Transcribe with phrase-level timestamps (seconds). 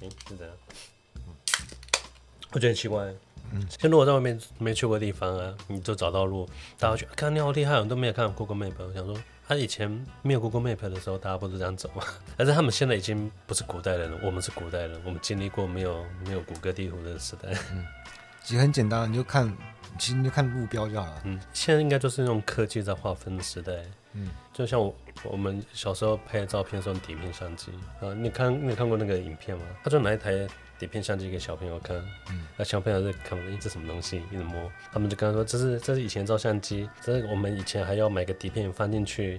[0.00, 0.54] 嗯，是这样。
[2.52, 3.12] 我觉得很奇怪。
[3.52, 8.72] 嗯，像如果在外面没去过地方啊，你就找到路，大家去看你好厉害，我都没有看 Google Map。
[8.78, 12.02] 我想说，他以前没有 Google Map 的时候，大家不是这样走吗？
[12.36, 17.56] 但是他们现在已经不是古代人了，我们是古代人，我们经历过没有没有谷歌地图的时代。
[18.44, 19.50] 嗯，其实很简单，你就看，
[19.98, 21.22] 其实你就看路标就好了。
[21.24, 23.72] 嗯，现在应该就是那种科技在划分的时代。
[24.12, 24.94] 嗯，就像我
[25.24, 29.64] 我们小时候拍的照片是用底片相机啊，你看你有看过那个影片吗？
[29.82, 30.46] 他就拿一台。
[30.76, 34.20] 底片相机给小朋友看，那、嗯、小朋友在看，咦，这什么东西？
[34.32, 39.38] 一直摸，他们就跟他说：“这是这是以前照相机，这是我们以前还要买个底片放进去，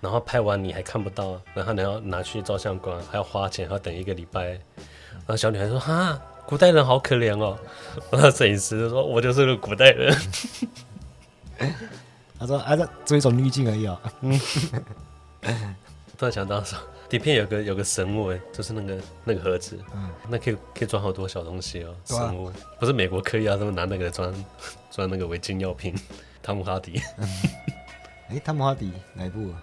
[0.00, 4.58] 然后拍完你还看不到，然后你要拿去照相馆，还要花钱，还要等一个礼拜。”
[5.12, 6.18] 然后小女孩说：“哈，
[6.50, 7.58] 古代人好可怜哦。”
[8.12, 10.14] 然后摄影师就说：“我就是个古代人。
[12.38, 14.38] ”他说：“啊，这做一种滤镜而已啊。”嗯，
[16.18, 16.78] 突然想到说。
[17.08, 21.92] 底片有个有个神物哎，就是那个那个盒子，嗯，那可以可以装好多小东西哦。
[22.04, 24.32] 神物不是美国科学家他们拿那个装
[24.92, 25.92] 装那个违禁药品，
[26.40, 27.02] 汤姆哈迪。
[28.28, 29.58] 哎，汤姆哈迪哪一部啊？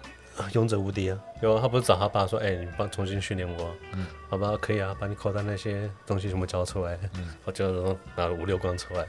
[0.52, 1.18] 勇者无敌啊！
[1.42, 9.04] 有他不是找他爸说，哎，你帮重新训练我，嗯，好吧，可以啊，把你口袋那些东西全部交出来，嗯，我就拿了五六罐出来。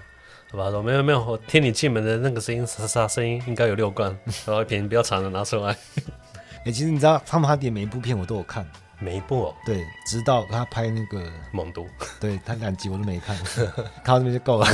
[0.51, 4.09] 好吧说没有没有，我听你进门的那个声音啥啥声音，应该有六罐，
[4.47, 5.77] 然后瓶比较长的拿出来。
[6.59, 8.65] 哎、欸，其实你知道，汤姆哈迪每一部片我都有看，
[8.99, 9.55] 每一部哦。
[9.63, 11.19] 对，直到他拍那个
[11.53, 11.83] 《猛毒》，
[12.19, 13.37] 对他两集我都没看，
[14.03, 14.67] 看到这边就够了。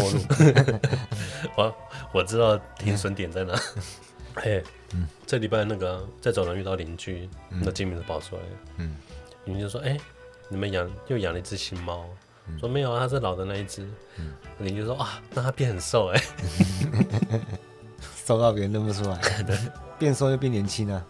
[1.58, 1.76] 我
[2.14, 3.54] 我知道停损点在哪。
[4.36, 8.42] 嘿，嗯，这礼拜那个在走廊遇到邻居，那金名字跑出来，
[8.78, 8.96] 嗯，
[9.46, 10.02] 邻居就说：“哎、欸，
[10.50, 12.06] 你们养又养了一只新猫？”
[12.48, 13.90] 嗯、说：“没有啊，它是老的那一只。
[14.18, 17.42] 嗯”邻居说：“啊，那它变很瘦哎、欸，
[18.26, 19.58] 瘦到别人认不出来，对，
[19.98, 21.06] 变瘦又变年轻啊。”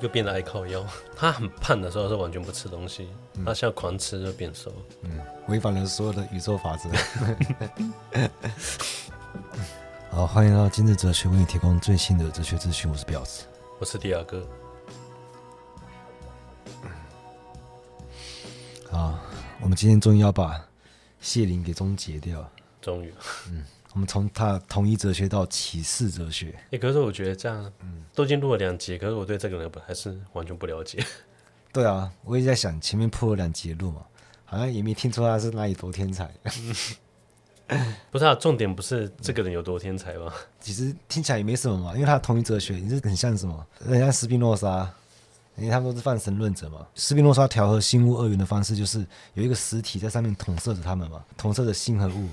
[0.00, 0.86] 又变得爱靠腰。
[1.16, 4.72] 他很胖的时候是完全不吃东西，嗯、他现在狂吃就变瘦。
[5.02, 6.88] 嗯，违反了所有的宇宙法则。
[10.10, 12.90] 好，欢迎来到今日哲学，为你提供最新的哲学资讯。
[12.90, 13.44] 我是表子，
[13.78, 14.44] 我是迪亚哥。
[18.90, 19.18] 好，
[19.60, 20.66] 我们今天终于要把
[21.20, 22.50] 谢林给终结掉。
[22.80, 23.12] 终于，
[23.50, 23.64] 嗯。
[23.94, 31.04] 我们从他统一哲学到启示哲学，哎、欸，可是我觉得这样，嗯，都已经录了两集，可是我对这个人还是完全不了解。
[31.72, 34.02] 对啊，我一直在想，前面铺了两集录嘛，
[34.44, 36.32] 好像也没听出他是哪里多天才。
[38.10, 40.32] 不是啊，重点不是这个人有多天才吗？
[40.60, 43.66] 其实听起来也没什么嘛，因为他同一哲学，你是很像什么？
[43.84, 44.90] 很像斯宾诺莎，
[45.56, 46.86] 因为他们都是泛神论者嘛。
[46.94, 52.28] 斯宾诺莎调和心物二元的方式，就是有一个实体在上面统摄着他们嘛，统摄着心和物。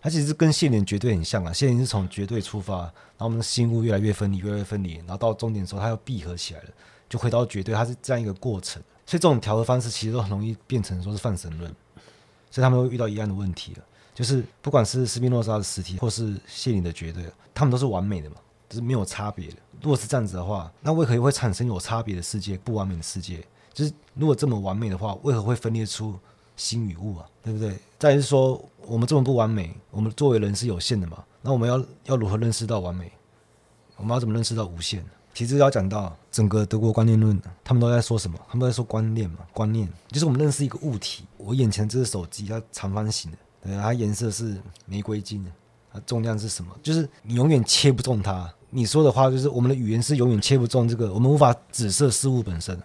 [0.00, 6.68] 它其实跟谢林绝对很像啊，谢林是从绝对出发，然后我们的心物越来越分离，越来越分离，然后到终点的时候，它又闭合起来了，
[7.08, 8.80] 就回到绝对，它是这样一个过程。
[9.04, 11.68] 所以这种调和方式其实都很容易变成说是泛神论，
[12.48, 13.82] 所以他们会遇到一样的问题了，
[14.18, 17.24] 就是不管是斯宾诺莎的实体或是谢林的绝对，
[17.54, 18.36] 他们都是完美的嘛，
[18.68, 19.54] 就是没有差别的。
[19.80, 23.46] 如果是这样子的话，那为何会产生有差别的世界、不完美的世界？
[23.72, 26.18] 就是如果这么完美的话，为何会分裂出？
[26.56, 27.78] 心与物啊，对不对？
[28.00, 31.24] 再是说，我们这么不完美，我们作为人是有限的嘛？
[31.40, 33.12] 那我们要要如何认识到完美？
[33.94, 35.04] 我们要怎么认识到无限？
[35.32, 38.36] 其实要讲到整个德国观念论，他们都在说什么？
[38.48, 39.38] 他们在说观念嘛？
[39.54, 41.26] 观念就是我们认识一个物体。
[41.36, 44.56] 我眼前这个手机，它长方形的，对，它颜色是
[44.86, 45.50] 玫瑰金的，
[45.92, 46.74] 它重量是什么？
[46.82, 48.52] 就是你永远切不中它。
[48.70, 52.78] 你说的话就是我们的语言是永远切不中这个，我们无法指涉事物本身。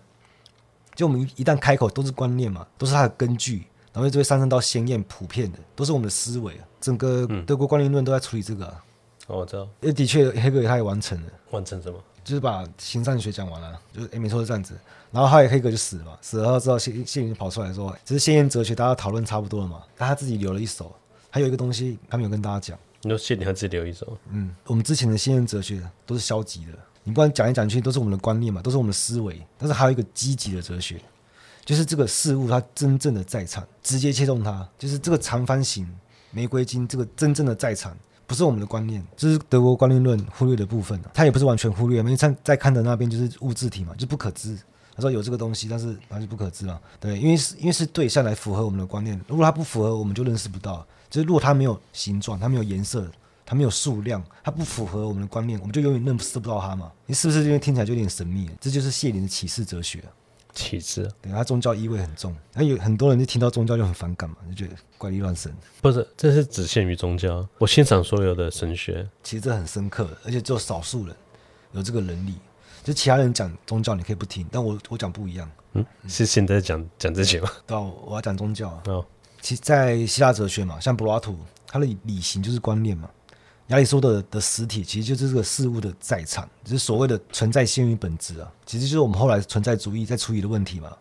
[0.96, 6.66] 就我们一旦开口都是观念嘛，都是它的根据，然后就会上升到鲜艳普遍的，都是我们的思维啊。
[6.80, 8.84] 整个德国观念论都在处理这个、啊。
[9.28, 9.68] 哦，我知道。
[9.82, 11.28] 也的确，黑格尔他也完成了。
[11.52, 11.98] 完成什么？
[12.24, 14.74] 就是把行善学讲完了，就是哎，没错是这样子。
[15.12, 20.96] 然后后来黑格就死了嘛，死了之后谢谢林就跑出来说，只是现验哲学大家讨论差不多了嘛，但他自己留了一手，
[21.30, 22.80] 还有一个东西他没有跟大家讲。
[23.02, 24.18] 你说谢林他自己留一手？
[24.30, 26.72] 嗯，我们之前的现验哲学都是消极的，
[27.04, 31.00] 你不管讲来讲去都是我们的观念嘛，都是我们的思维，但是还有一个积极的哲学。
[31.66, 34.68] 就是这个事物，它真正的在场，直接切中它。
[34.78, 35.90] 就是这个长方形
[36.32, 41.00] 玫瑰金，这个真正的在场，不是我们的观念，这是德国观念论忽略的部分。
[41.14, 44.58] 它也不是完全忽略，因为在在看的那边就是物质体嘛，就不可知。
[44.96, 46.80] 他说有这个东西，但是它是不可知嘛。
[47.00, 49.20] 对，因为是因为是对象来符合我们的观念。
[49.28, 50.86] 如果它不符合，我们就认识不到。
[51.10, 53.10] 就是如果它没有形状，它没有颜色，
[53.46, 56.92] 它没有数量，它不符合我们的观念，我们就永远认识不到它嘛。
[57.08, 58.50] 你是不是因为听起来就有点神秘？
[58.62, 60.04] 这就是谢林的启示哲学。
[60.54, 65.54] 启示，对，他宗教意味很重，那有很多人就听到宗教就很反感嘛，就觉得怪力乱神。
[65.82, 67.48] 不是，这是只限于宗教。
[67.58, 71.16] 我欣赏所有的神学，其实这很深刻，而且只有少数人
[71.72, 72.36] 有这个能力。
[72.84, 75.50] 就其他人讲宗教你可以不听，但我我讲不一样。
[75.74, 77.50] 嗯，是现在讲讲这些吗？
[77.66, 78.84] 对，我要讲宗教啊。
[78.88, 79.06] 哦，
[79.42, 83.10] 其在希腊哲学嘛，像柏拉图，他的理性就是观念嘛。
[83.68, 90.92] 亚里士多德的实体其实就是这个事物的在场，就是所谓的存在先于本质啊，其实就是我们后来存在主义在处理的问题嘛。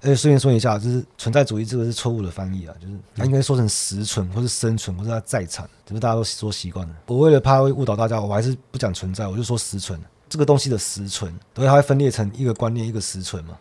[0.00, 6.94] 呃，顺便说一下，就是存在主义这个是错误的翻译啊，就是它应该说成实存，或是生存，或是它在场，只是大家都说习惯了。
[7.06, 9.98] 我为了怕会误导大家，我还是不讲存在，我就说实存。
[10.28, 13.56] 这个东西的实存，所以它会分裂成一个观念，一个实存嘛。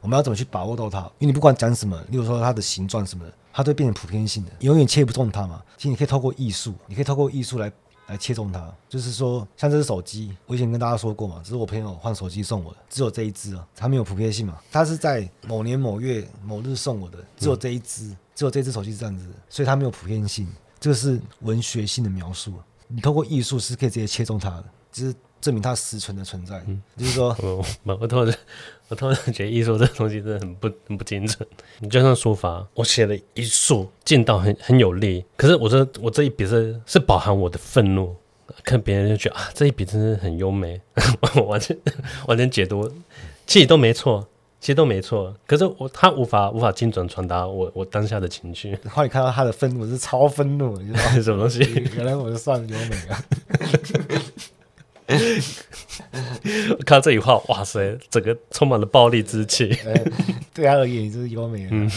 [0.00, 1.00] 我们要怎么去把握到它？
[1.18, 5.60] 因为你不管讲什么，例如说它的形状什么的，它都变成普遍性的，永远切不中它嘛。
[5.76, 7.72] 其实你可以透过艺术，你可以透过艺术来。
[8.08, 20.48] 来切中它，就是说，像这只手机，我以前跟大家说过嘛，这是我朋友换手机送我的，只有这一只啊，它没有普遍性嘛，它是在某年某月某日送我的，只有这一只，只有这只手机是这样子，所以它没有普遍性，
[20.80, 22.54] 这个是文学性的描述，
[22.88, 25.14] 你透过艺术是可以直接切中它的，就是。
[25.40, 27.36] 证明它实存的存在，嗯、就是说，
[27.84, 28.34] 我我突然
[28.88, 31.46] 我突然觉得艺术这东西真的很不很不精准。
[31.78, 38.16] 你就像书法，我写了一束劲道很很有力，可是我这我这一笔是是饱含我的愤怒，
[38.64, 40.80] 看别人就觉得啊，这一笔真的很优美，
[41.36, 41.76] 我完全
[42.26, 42.90] 完全解读，
[43.46, 44.26] 其实都没错，
[44.58, 48.74] 其实都没错，可是我他无法无法精准传达我我当下的情绪。
[48.88, 51.60] 后来你看到他的愤怒是超愤怒，你知道 什么东西？
[51.94, 53.24] 原来我是算优美啊。
[55.08, 59.68] 我 看到这句话，哇塞，整个充满了暴力之气。
[60.52, 61.66] 对他而言，就是优美。
[61.70, 61.90] 嗯，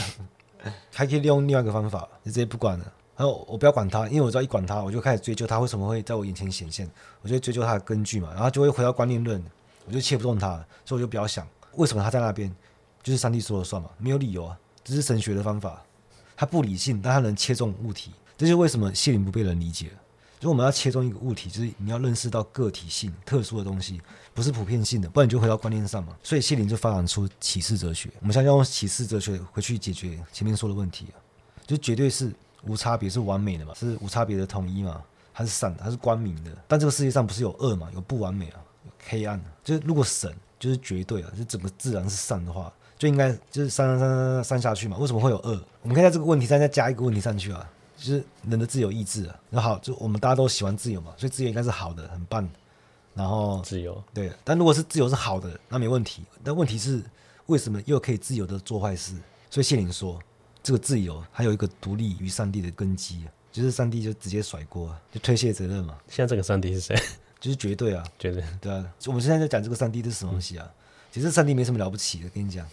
[0.93, 2.93] 还可以利用另外一个方法，就直接不管了。
[3.17, 6.89] 然后我不要管他，因为我知道一管他，我就开始追究他为什么会在我眼前显现。
[7.21, 9.43] 我就追究他的根据嘛，然后就会回到观念论，
[9.85, 12.49] 我就切不动他，所以我就不要想为什么他在那边，
[13.03, 15.83] 就是上帝说了算嘛，没有理由啊，这是神学的方法。
[16.37, 19.91] 他不理性，但他能切中物体，这就是为什么谢灵不被人理解。
[20.41, 24.01] 如果我们要切中一个物体，就是你要认识到个体性、特殊的东西，
[24.33, 26.17] 不是普遍性的，不然你就回到观念上嘛。
[26.23, 28.09] 所以谢林就发展出启示哲学。
[28.19, 31.15] 我们现在用启示哲学回去解决前面说的问题啊，
[31.67, 32.33] 就绝对是
[32.63, 34.99] 无差别、是完美的嘛，是无差别的统一嘛，
[35.31, 36.49] 它是善的，它是光明的。
[36.67, 39.39] 但这个世界上不是有恶嘛，有不完美啊，有黑暗。
[39.63, 44.97] 就是如果神就是绝对啊，就整个自然是善的话，就应该就是删删删删删下去嘛。
[44.97, 45.63] 为什么会有恶？
[45.83, 47.69] 我们可以在这个问题上再加一个问题上去啊。
[48.01, 52.49] 就是人的自由意志啊，那好，就我们大家都喜欢自由嘛，所以自由应该是好的，很棒。
[53.13, 56.23] 然后自由，对，但如果是自由是好的，那没问题。
[56.43, 57.03] 但问题是，
[57.45, 59.13] 为什么又可以自由的做坏事？
[59.49, 60.17] 所以谢林说，
[60.63, 65.97] 这个自由还有一个独立于上帝的根基，就是上帝就直接甩锅，就推卸责任嘛。
[66.07, 66.95] 现在这个上帝是谁？
[67.39, 68.91] 就是绝对啊，绝对，对啊。
[69.05, 70.65] 我们现在在讲这个上帝是什么东西啊？
[70.65, 70.75] 嗯、
[71.11, 72.65] 其实上帝没什么了不起的，跟你讲，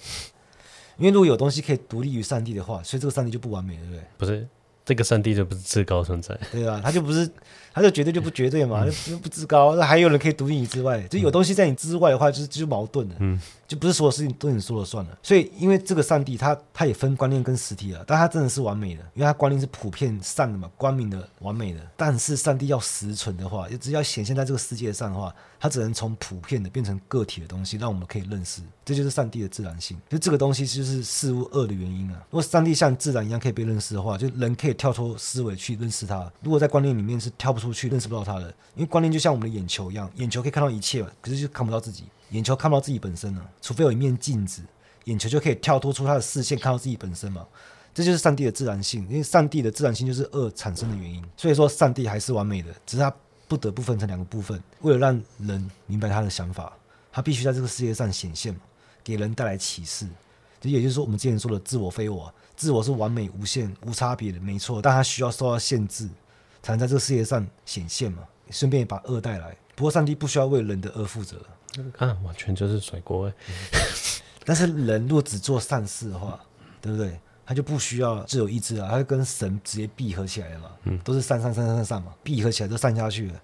[0.98, 4.04] 因为如果有东西可以独立于上帝的话，所以这个上帝就不完美，对不对？
[4.16, 4.48] 不是。
[4.88, 7.30] 这个上帝就不是至高存在，对啊，他就不是，
[7.74, 15.18] 他就绝对就不绝对嘛，嗯、就不至高，那还有人可以独立你之外，就有东西在你之外的话，就是就矛盾的，嗯，就不是所有事情都你说了算了。
[15.22, 21.80] 所以，因为这个上帝他他也分观念跟实体了，但他真的是完美的，因为他观念是普遍善的嘛，光明的、完美的。
[21.94, 28.62] 但是上帝要实存的话，也只要显现在这个世界上的话，他只能从普遍的变成个体的东西，让我们可以认识。
[28.86, 32.16] 这就是上帝的自然性，就这个东西就是事物恶的原因啊。
[32.30, 36.32] 如果上帝像自然一样可以被认识的话，就人可以跳脱思维去认识他。
[36.40, 42.04] 如果在观念里面是跳不出去、认识不到他的，因为观念就像我们的眼球一样，眼球可以看到一切嘛，可是就看不到自己。
[42.30, 44.62] 眼球看不到自己本身呢、啊，除非有一面镜子，
[45.04, 47.46] 眼球就可以跳脱出他的视线，看到自己本身嘛。
[47.92, 51.22] 这就是上帝的自然性，因为上帝的自然性就是恶产生的原因。
[51.36, 53.12] 所以说，上帝还是完美的，只是他
[53.48, 56.72] 不得不分成两个部分，为了让人明白他的想法，
[57.10, 58.58] 他必须在这个世界上显现。
[59.02, 60.06] 给人带来启示，
[60.60, 66.08] 就也就是说，我们之前说的自我非我，自我是完美无限、无差别的，没错，但它需要受到限制，
[66.62, 68.22] 才能在这个世界上显现嘛。
[68.50, 71.36] 顺便也把恶带来，不过上帝不需要为人的恶负责。
[71.92, 73.34] 看，完全就是甩锅哎。
[74.44, 76.40] 但是人若只做善事的话，
[76.80, 77.20] 对不对？
[77.44, 80.70] 他就不需要自由意志了，他就跟神直接闭合起来了嘛。
[80.84, 83.40] 嗯，都是善善善善善嘛，闭合起来都善下去了。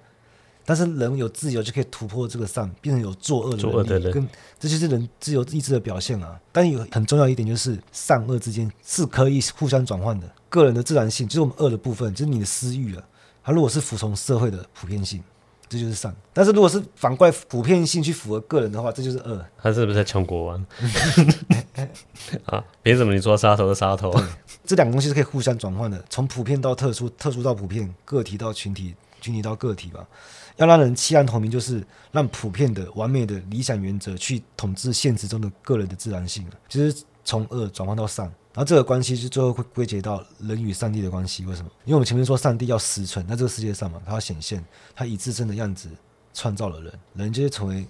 [0.64, 4.28] 但是人有自由就可以突破这个善，变成有作恶的能力，的跟
[4.58, 6.40] 这就是人自由意志的表现啊。
[6.52, 10.30] 但有很重要一点就是善恶之间是可以互相转换的。
[10.48, 13.02] 个人的自然性就是我们恶的部分，就是你的私欲啊。
[13.42, 15.22] 它如果是服从社会的普遍性，
[15.68, 19.44] 这就是善；但是如果是反过来普遍性去符合个人的话，这就是恶。
[19.60, 20.66] 他是不是在抢国王？
[22.46, 24.14] 啊，凭什么你说杀头就杀头？
[24.64, 28.94] 这两个东西是可以互相转换的，从普遍到特殊，特殊到普遍，个体到群体，
[29.24, 30.06] 群体到个体吧。
[30.56, 38.26] 要让人弃暗投明，就是让普遍的、完美的理想原则去统治现实中的个人的自然性，就是从恶转换到善。
[38.52, 41.44] 然后这个关系就最后会归结到人与上帝的关系。
[41.44, 41.68] 为什么？
[41.84, 44.64] 因为我们前面说上帝要实存在这个世界上嘛，他要显现，
[44.94, 45.88] 他以自身的样子
[46.32, 47.84] 创造了人，人就会成为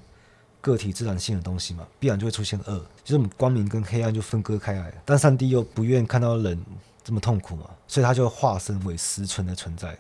[0.63, 4.91] 个体自然性的东西嘛，必然就会出现恶，就是我们光明跟黑暗就分割开来。
[5.05, 6.59] 但上帝又不愿看到人
[7.03, 9.95] 这么痛苦嘛，所以他就化身为实存的存在，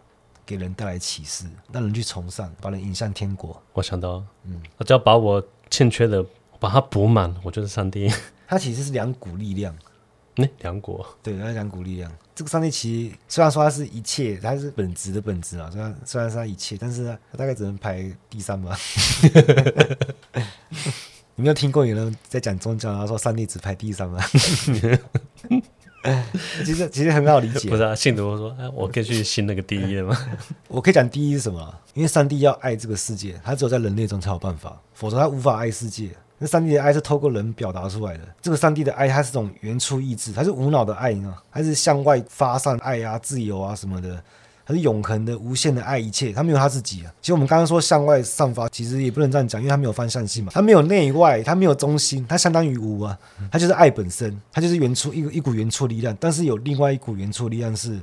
[0.47, 3.61] 给人带来启示，让人去崇尚，把人引向天国。
[3.73, 6.25] 我想到，嗯，他只要把我欠缺的
[6.59, 8.11] 把它补满，我就是上帝。
[8.47, 9.77] 他其实是两股力量。
[10.37, 12.11] 那两股，对，他两股力量。
[12.35, 18.77] 这个上帝其实虽然说它是一切，它是本质的本质啊，虽然虽然是它一切，但是它大概只能排第三吧。
[21.37, 24.21] 你没有听过有人在讲宗教，然后说上帝只排第三吗？
[26.65, 27.69] 其实其实很好理解。
[27.69, 30.17] 不是啊，信徒说，哎，我可以去信那个第一了吗？
[30.69, 31.75] 我可以讲第一是什么？
[31.95, 36.11] 因为上帝要爱这个世界，他只有在人类中才有办法，否则他无法爱世界。
[36.37, 38.23] 那上帝的爱是透过人表达出来的。
[38.43, 40.93] 这个上帝的爱，它是种原初意志，它是无脑的。
[40.95, 44.21] 爱呢，它是向外发散爱啊、自由啊什么的，
[44.67, 46.33] 它是永恒的、无限的爱一切。
[46.33, 47.13] 它没有他自己啊。
[47.21, 53.19] 其实我们刚刚说向外散发，其实也不能这样讲，因为它没有方向性嘛，它没有内外，它没有中心，它相当于无啊。
[53.51, 56.17] 它就是爱本身，它就是原初一个一股原初力量。
[56.19, 58.01] 但是有另外一股原初力量是，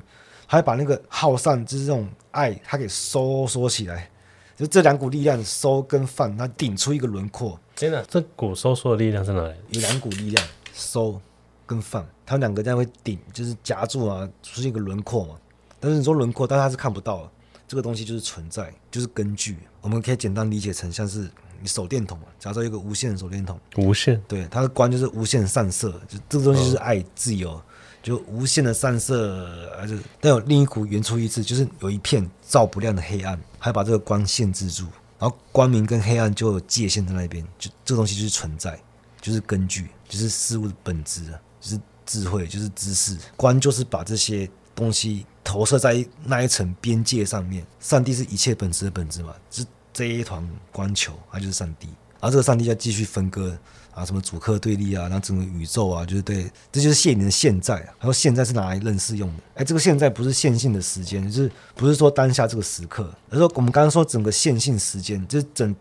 [0.47, 4.07] 它会把那个耗散，就是这种爱，它给收缩起来。
[4.55, 7.59] 就这两股力量收跟放，它顶出一个轮廓。
[7.75, 9.53] 真的，这股收缩的力量在哪里？
[9.69, 11.19] 有两股力量收
[11.65, 15.35] 跟放，它们两个这样会顶，就是夹住啊，出现一个轮廓嘛。
[15.81, 17.31] 但是你说轮廓，但是它是看不到的。
[17.67, 19.57] 这个东西就是存在，就是根据。
[19.81, 27.51] 我们可以简单理解成像是你手电筒嘛，假设一个无线手电筒，无线，对，它的光就是无限散射，就这个东西就是爱自由。
[27.51, 27.63] 哦
[28.03, 34.87] 就无限的散射，还是但有另一股原初意志，就是有一片照不亮的黑暗，还把这个光限制住，
[35.19, 38.75] 然后光明跟黑暗就有界限在那边，就这个东西就是存在，
[39.21, 43.15] 就是根据，就是事物的本质啊，就是智慧，就是知识。
[43.37, 44.49] 光就是把这些
[44.81, 47.65] 东西投射在那一层边界上面。
[47.79, 51.87] 上帝是一切本质的本质嘛，是这一团光球，它就是上帝。
[52.19, 53.57] 然后这个上帝要继续分割。
[53.93, 57.87] 啊，什么主客对立啊，然后整个宇宙啊，就是对，这就是谢灵的现在啊。
[57.99, 59.43] 然后现在是拿来认识用的。
[59.55, 65.75] 哎，这个现在不是线性的时间，就是不是说当下这个时刻，而是说我们刚刚说整个线性时间，就是整，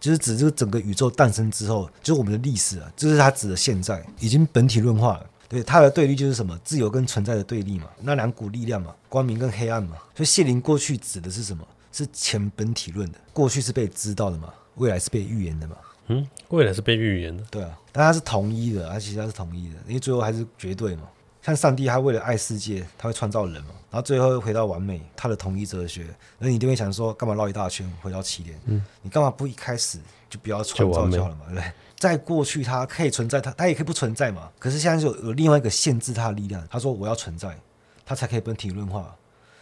[0.00, 5.26] 就是指这个整个宇宙诞生之后，就是我们的历史啊，就是它指的现在已经本体论化了。
[5.48, 6.58] 对，它的对立就是什么？
[6.64, 9.96] 自由跟存在的对立嘛，那两股力量嘛，光明跟黑暗嘛。
[10.14, 11.66] 所以谢灵过去指的是什么？
[11.92, 15.76] 是前本体论的，过去是被知道的嘛，未来是被预言的嘛。
[16.08, 21.02] 嗯，未来是被预言的，对啊，但它是统一的，它其实它是统一的，因为最后还是绝对嘛。
[21.46, 26.04] 像上帝，他为了爱世界，他会创造人嘛，然后最后又回到完美，他的统一哲学。
[26.40, 28.58] 那你就会想说，干嘛绕一大圈回到起点？
[28.64, 31.44] 嗯，你干嘛不一开始就不要创造就好了嘛？
[31.46, 31.72] 对不对？
[31.96, 34.50] 在过去，它可以存在，它它也可以不存在嘛。
[34.58, 37.56] 可是现在就有另外一个限制它的力量，他说我要存在，
[38.04, 39.14] 它才可以本体论化。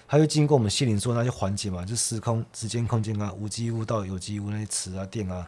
[0.09, 5.47] 它就经过我们心灵说那些环节嘛，就时空、时间、空间啊，无机物到有机物那些词啊、电啊。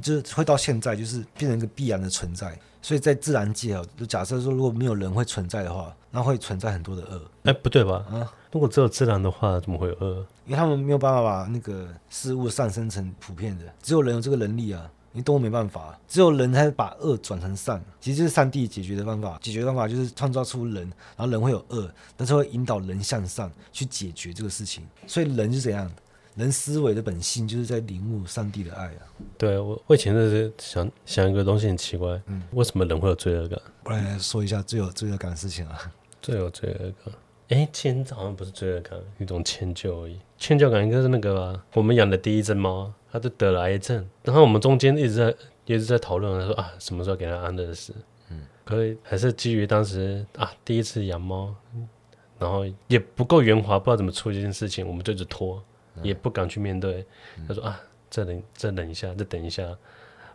[0.00, 2.58] 就是会到现在，就是变成一个必然的存在。
[2.82, 7.22] 所以在自然界啊，就假设说，如果没有人会存在的话，那会存在很多的恶。
[7.44, 8.04] 哎，不对吧？
[8.10, 10.26] 啊，如果只有自然的话，怎么会有恶？
[10.44, 14.90] 因为他们没有办法把那个事物上升成普遍的，只有人有这个能力啊。
[15.16, 17.80] 你动物没办法，只有人才把恶转成善。
[18.00, 20.82] 其实就是上帝解决的方法，解决的方法就是创造出人，
[21.16, 24.84] 然后人会有恶，但是会引导人向善去解决这个事情。
[25.06, 25.88] 所以人是怎样？
[26.34, 29.06] 人思维的本性就是在领悟上帝的爱啊！
[29.38, 33.60] 对我，我以前就是想想一个东西很奇怪，嗯，为什么人会有罪恶感？
[33.84, 35.92] 我来说一下最有罪恶感的事情啊！
[36.20, 37.14] 最有罪恶感，
[37.50, 40.18] 哎，其实好像不是罪恶感，一种歉疚而已。
[40.36, 41.64] 歉疚感应该是那个吧？
[41.74, 45.34] 我们养的第一只猫，它就得了癌症，然后我们中间一直在
[45.66, 47.94] 一直在讨论，说啊，什么时候给它安乐死？
[48.30, 51.54] 嗯，可以还是基于当时啊第一次养猫，
[52.40, 55.62] 然后也不够圆滑，不知道怎么处理这件事情，我们就一直拖。
[56.02, 59.62] 也不敢去面对，嗯、他说啊，再等再等一下，再等一下，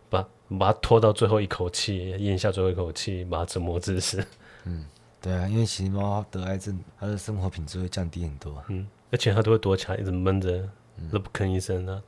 [0.10, 4.26] 把把他拖到最后一口气，咽下最后一口气，把他折磨致死。
[4.66, 4.86] 嗯，
[5.22, 8.64] 对啊，因为其实猫得癌症，它的生活品质会降低很多。
[8.70, 10.68] 嗯，而且它都会躲起来，一直闷着，
[11.12, 11.86] 都不吭一声。
[11.86, 12.02] 他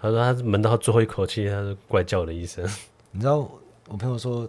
[0.00, 2.68] 他说他闷到最后一口气，他就怪叫了一声。
[3.12, 3.38] 你知道
[3.88, 4.48] 我朋友说，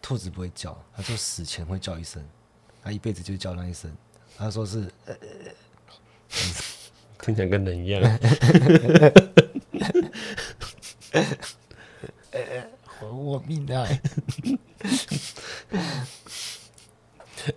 [0.00, 2.24] 兔子不会叫，他说死前会叫一声，
[2.82, 3.94] 他一辈子就叫那一声。
[4.36, 4.90] 他说是。
[5.06, 5.52] 呃嗯
[7.26, 8.00] 听起来跟人一样，
[12.84, 14.00] 还我命来！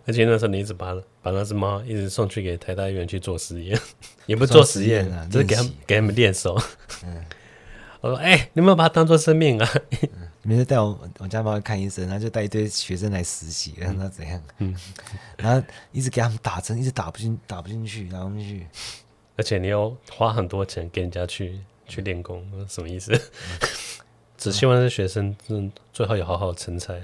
[0.08, 3.80] 而且那时候你一直把把那只猫一直送去给台大医院去做实验，
[4.26, 6.60] 也不是做实验啊，就是给他们给他们练手。
[7.04, 7.24] 嗯，
[8.02, 9.70] 我说：“哎、欸，你有没有把它当做生命啊？”
[10.42, 14.42] 每次带我我家猫看医生，然后就带一堆学生来实习，让他怎样？
[14.58, 14.76] 嗯，
[15.38, 15.62] 然后
[15.92, 18.66] 一直给他们打针，一直打不进，打不进去，打不进去。
[19.40, 23.18] 而且你要花很多钱给人家去去练功，什么意思？
[24.38, 27.02] 只希望是学生，嗯，最好也好好成才，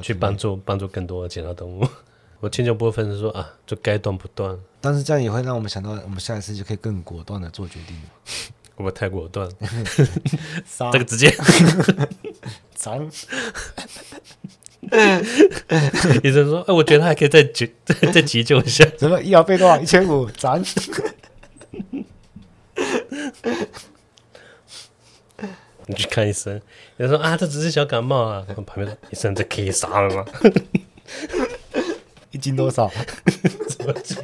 [0.00, 1.86] 去帮助帮助更多的其他动物。
[2.40, 4.58] 我迁就部分是说啊，就该断不断。
[4.80, 8.00] 但是这样也会让我们想到，我们下一次就可以更果断的做决定。
[8.76, 9.46] 我太果断，
[10.90, 11.36] 这个直接
[12.74, 13.06] 脏。
[16.22, 18.86] 医生说：“哎、欸，我觉得还可以再急，再再急救一下。
[18.98, 19.78] 什么医疗费多少？
[19.78, 20.64] 一千五，脏。
[25.86, 26.56] 你去看医生，
[26.96, 28.42] 医生说啊，这只是小感冒啊。
[28.48, 30.24] 旁边说，医生这可以杀了吗？
[32.32, 32.90] 一斤多少？
[33.68, 34.16] 怎么计？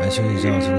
[0.00, 0.76] 来休息一下，是不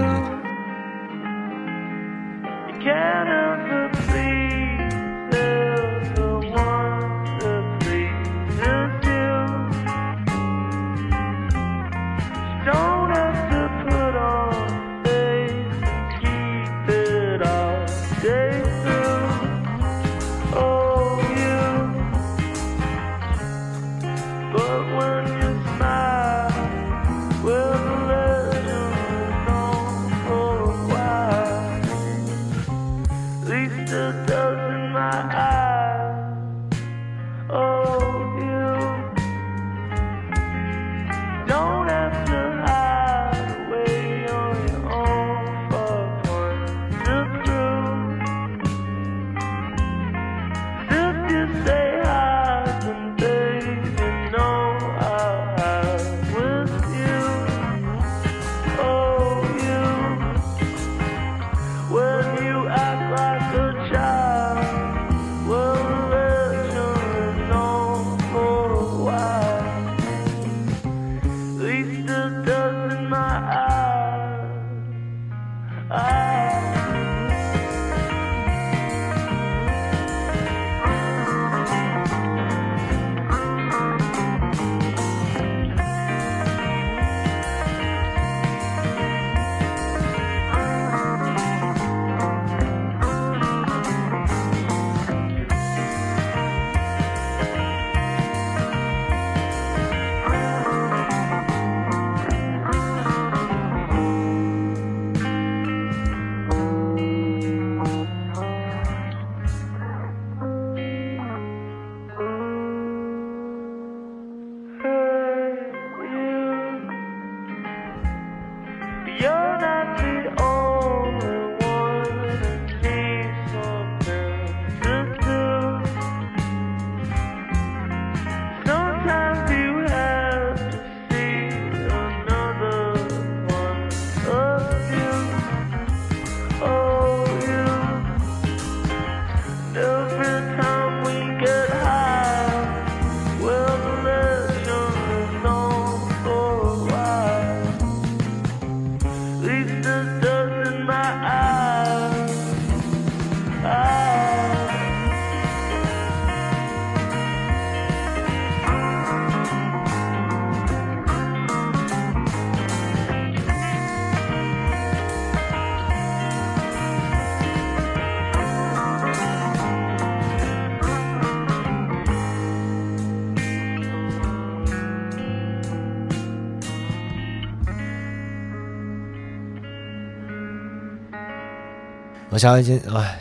[182.33, 183.19] 我想要一件，哎，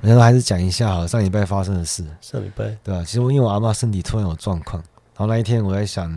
[0.00, 2.02] 我想说还是讲一下好了，上礼拜发生的事。
[2.22, 3.04] 上礼拜，对吧、啊？
[3.04, 4.82] 其实我因为我阿妈身体突然有状况，
[5.14, 6.10] 然后那一天我在想，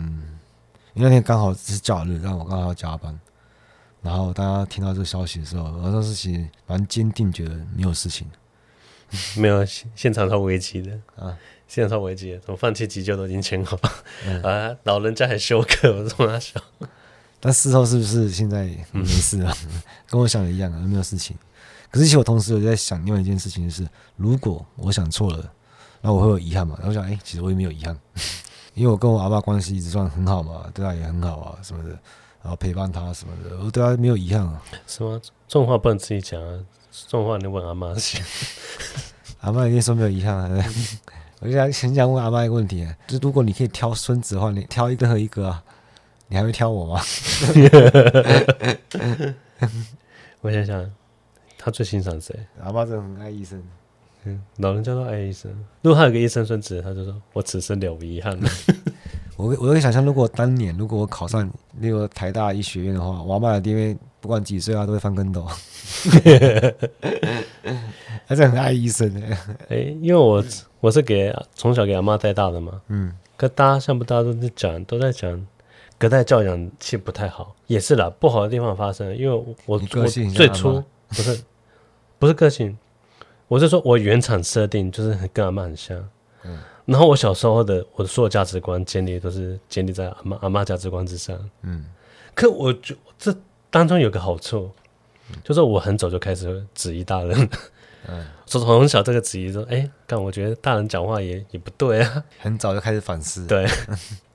[0.94, 3.14] 因为那天刚好是假日，让我刚好要加班。
[4.00, 8.26] 然后大家听到这个消息的时候，我当时其实蛮坚定，觉得没有事情。
[9.36, 9.62] 没有，
[9.94, 11.36] 现场超危机的啊！
[11.66, 14.74] 现场超危机的，怎么放弃急救都已经签好了 啊？
[14.84, 16.62] 老人家还休克，我这么想。
[17.40, 19.54] 但事后是不是现在没事啊？
[20.08, 21.36] 跟我想的一样啊，没有事情。
[21.90, 25.52] 可是，其实我同时有在想另外一件事情，就是如果我想错了，
[26.00, 26.76] 那我会有遗憾嘛？
[26.78, 27.98] 然后我想，哎、欸，其实我也没有遗憾，
[28.74, 31.90] 因为我跟我阿爸关系一直算很好嘛，对他也很好啊，什么的，
[32.42, 34.62] 然后陪伴他什么的，我对他没有遗憾啊。
[34.86, 35.18] 什么？
[35.48, 38.22] 这种话不能自己讲啊，这种话你问阿妈行。
[39.40, 40.64] 阿妈一定说没有遗憾啊。
[41.40, 45.62] 我就想很想问阿妈一个问题，就是如果你可以挑孙子的话，你挑一个和一个啊，
[46.26, 47.00] 你还会挑我吗？
[50.42, 50.90] 我想想。
[51.68, 52.34] 他最欣赏谁？
[52.62, 53.62] 阿爸真的很爱医生，
[54.24, 55.52] 嗯，老人家都爱医生。
[55.82, 58.48] 如果他有个医生孙子，他就说：“我此生了无遗憾了。
[59.36, 65.44] ”我我可以想象，如果当年如果我考上那个台大医学院的话，我阿爸的爹不管几岁啊，都会翻跟斗。
[68.24, 69.20] 还是很爱医生的。
[69.68, 70.42] 哎，因为我
[70.80, 75.46] 我是给从小给阿妈带大的嘛，嗯，可大家像不大家都在讲，都在讲
[75.98, 79.14] 隔代教养其实不太好，也是啦，不好的地方发生。
[79.14, 81.40] 因为我我我最初不是
[82.18, 82.76] 不是个性，
[83.46, 85.96] 我是说我原厂设定就是跟阿妈很像，
[86.44, 91.84] 嗯，然后我小时候的我的所有价值观建立都是建立在阿妈阿妈价值观之上，嗯，
[92.34, 93.34] 可我就这
[93.70, 94.70] 当中有个好处。
[95.44, 97.50] 就是我很早就开始质疑大人，
[98.06, 103.68] 嗯，从从小这个质疑说，哎、欸，但我觉得大人讲话也也不对啊，很早就开始反思，对，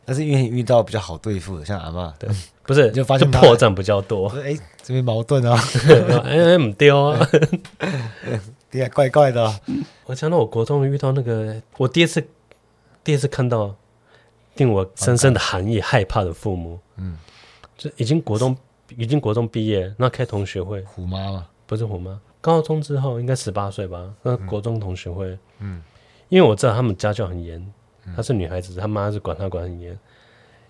[0.05, 2.29] 但是因为遇到比较好对付的，像阿嬷，对，
[2.63, 5.57] 不是 就发现破绽比较多， 哎、欸，这边矛盾啊，
[6.25, 7.19] 哎 哎，唔丢啊，
[8.69, 9.59] 对啊，怪怪的、啊。
[10.05, 12.25] 我想到我国中遇到那个，我第一次
[13.03, 13.75] 第一次看到
[14.55, 17.17] 令我深深的寒意害怕的父母，嗯，
[17.77, 18.55] 就已经国中。
[18.97, 21.47] 已经国中毕业，那开同学会，虎妈嘛？
[21.65, 24.13] 不是虎妈，高中之后应该十八岁吧？
[24.21, 25.81] 那国中同学会，嗯，
[26.29, 27.73] 因为我知道他们家教很严，
[28.15, 29.97] 她是女孩子，她妈是管她管很严，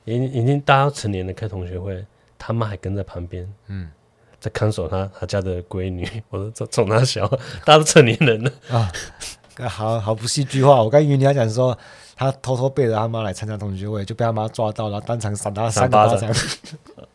[0.05, 2.05] 已经已经大家成年了，开同学会，
[2.37, 3.89] 她妈还跟在旁边，嗯，
[4.39, 7.27] 在看守她她家的闺女，我说从从她小，
[7.65, 8.91] 大家都成年人了啊，
[9.67, 11.77] 好好不戏剧化，我刚以为你要讲说。
[12.15, 16.29] 她偷偷背着她妈来参加同学会，就被她妈抓到，然后当场扇她三巴掌。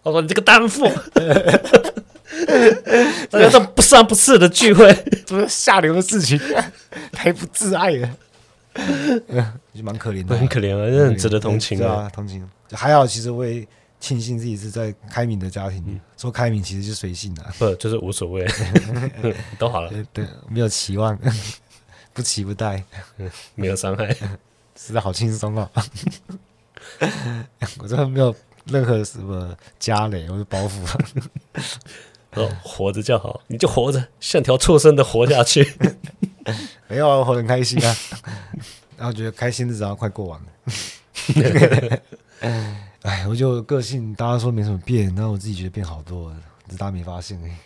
[0.02, 0.84] 我说：“你这个荡妇，
[3.30, 4.92] 这这不三不四的聚会，
[5.24, 6.36] 这是下流的事情，
[7.12, 8.10] 太不自爱了。”
[9.74, 12.48] 就蛮可怜的，很可怜啊，很值得同情啊，同情。
[12.70, 13.66] 还好，其实我也
[14.00, 18.46] 庆幸自己是在开明的家庭，说开明其实就随性的，不就是无所谓，
[19.58, 19.92] 都好了。
[20.12, 21.18] 对，没有期望，
[22.12, 22.82] 不期不待，
[23.54, 24.14] 没有伤害。
[24.76, 25.68] 实在好轻松啊！
[27.80, 28.32] 我这没有
[28.66, 30.98] 任何什么家累或者包袱啊。
[32.34, 35.66] 哦，活着就好，你就活着，像条畜生的活下去。
[36.86, 37.96] 没有啊，我活得很开心啊。
[38.98, 40.46] 然后觉得开心的日子要快过完了。
[43.02, 47.56] 哎，我就个性，大家说没什么变，然后我自己觉得变好多了，只是大家没发现哎、欸。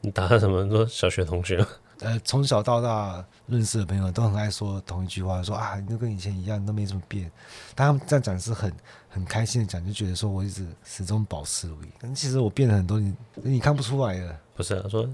[0.00, 0.68] 你打算什么？
[0.68, 1.64] 说小学同学？
[2.00, 7.30] 呃，从小到大认识的朋友都很爱说同一句话，说啊，你都跟以前一样，都没怎么变。
[7.74, 8.72] 但他们这样讲是很
[9.08, 11.86] 很开心的讲，就觉得说我一直始终保持如一。
[12.00, 14.36] 但其实我变了很多，你你看不出来的。
[14.56, 15.08] 不是啊，说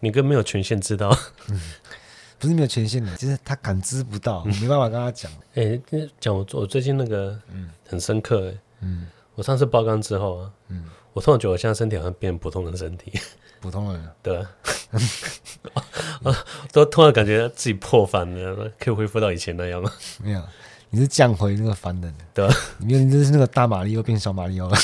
[0.00, 1.16] 你跟没有权限知道，
[1.48, 1.60] 嗯、
[2.46, 5.28] 不是没有权限的，就是他感知不到，我没办法跟他讲。
[5.56, 7.68] 哎、欸，讲我我最近那个嗯。
[7.88, 13.12] 很深刻哎，嗯，我上次爆肝之后啊，嗯，我突然觉得我现在身体好像变普通人身体。
[13.60, 14.08] 普通人。
[14.22, 14.44] 对，
[16.72, 19.90] 都突然感觉自己破凡了，可以恢复到以前那样吗？
[20.22, 20.42] 没有，
[20.90, 24.76] 你是降回那个凡人，对，你你就是那个大马力又变小马力欧了，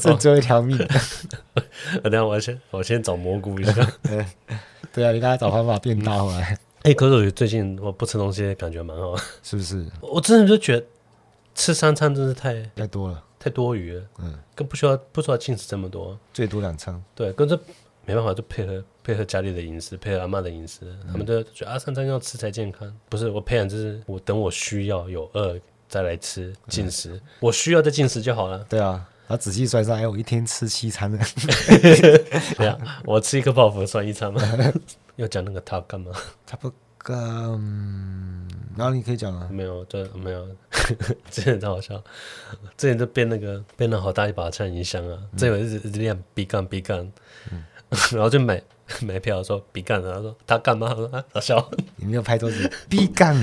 [0.00, 0.76] 剩最后一条命。
[2.02, 3.72] 等下我先我先找蘑菇一下。
[4.92, 6.58] 对啊，你刚才找方法变大回来。
[6.82, 9.84] 哎、欸，可是我最近我不吃东西，感觉蛮好， 是不是？
[10.00, 10.86] 我真的就觉得
[11.54, 13.24] 吃三餐真是太太多了。
[13.42, 17.58] 太多余了，嗯，更不需要不需要进食这么多，最多两餐，对，跟这
[18.04, 31.18] 没办法，就配合配合家里的饮食，配合阿妈的饮食，嗯、他们都觉得啊，三餐要吃才健康，不是我培养就是我等我需要有饿再来吃进食，嗯、我需要再进食就好了，对啊，他仔细算算，哎，我一天吃七餐呢，
[32.58, 34.42] 对啊，我吃一个泡芙算一餐吗？
[35.16, 36.10] 要讲那个他干嘛？
[36.44, 36.72] 他不。
[37.08, 40.46] 嗯，然后你可以讲啊，没有，对，没有，
[41.30, 41.96] 之前超好笑，
[42.76, 47.10] 之前就编那个编了好大一把唱音箱啊，这回一直一直练 B 杠 B 杠，
[48.12, 48.62] 然后就买
[49.00, 50.88] 买票说 B 杠，然后说他干嘛？
[50.90, 53.34] 他说啊，好笑，你没有拍桌子 B 杠，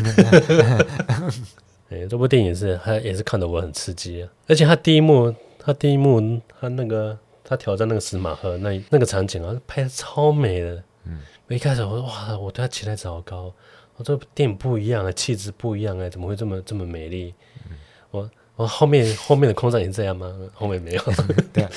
[1.89, 5.34] 哎，这部电影是他也是看得我很刺激啊，而且他第一幕，
[5.68, 11.20] 他第一幕他那个他挑战那个死马赫那那个场景啊，拍的超美的，嗯。
[11.50, 13.54] 我一开始我说哇，我对他期待值好高。
[13.98, 17.34] 我说电影不一样啊，气质不一样哎，怎么会这么这么美丽？
[17.70, 17.76] 嗯、
[18.12, 20.34] 我我后面后面的空战也这样吗？
[20.54, 21.04] 后面没有。
[21.52, 21.70] 对啊，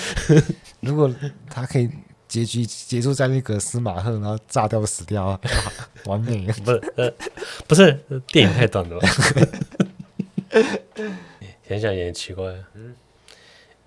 [0.79, 1.13] 如果
[1.49, 1.91] 他可以
[2.29, 5.41] 结局结束在那个司马赫，然后炸掉死掉啊，
[6.07, 6.47] 完美。
[6.65, 7.13] 不是呃，
[7.67, 7.93] 不是
[8.29, 9.01] 电影太短了。
[11.69, 12.95] 想想也奇怪，嗯，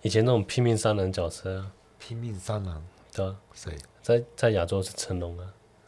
[0.03, 1.65] 以前那种拼命三郎角色，
[1.97, 2.83] 拼命三郎，
[3.15, 5.45] 对啊，谁在在亚洲是成龙啊。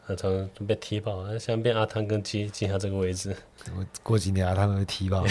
[0.08, 3.36] 他常常被踢爆，现在变阿汤跟接接下这个位置。
[3.76, 5.22] 我过几年阿汤会踢爆。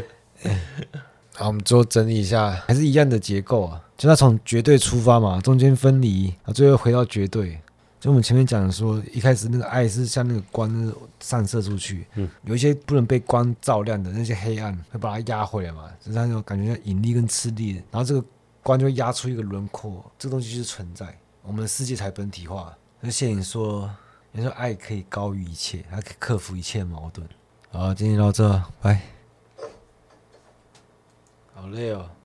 [1.34, 7.60] 好，我们最后整理一下，还是一样的结构啊，就他从绝对出发嘛，中间分离，啊，最后回到绝对。
[8.02, 18.24] 就我们前面讲的说，一开始那个爱是像那个光散射出去，嗯，有一些不能被光照亮的那些黑暗，会把它压回来嘛，就是那种感觉像引力跟斥力，然后这个
[18.60, 22.76] 光就会压出一个轮廓，这个东西就是存在，我们的世界才本体化。
[22.98, 23.88] 那谢颖说，
[24.32, 27.24] 你说爱可以高于一切，它可以克服一切矛盾。
[27.70, 29.00] 好，今天到这，拜。
[31.54, 32.10] 好累哦。